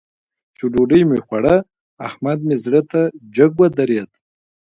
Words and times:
چې 0.57 0.63
ډوډۍ 0.73 1.01
مې 1.09 1.19
خوړه؛ 1.25 1.55
احمد 2.07 2.39
مې 2.47 2.55
زړه 2.63 2.81
ته 2.91 3.01
جګ 3.35 3.51
ودرېد. 3.59 4.09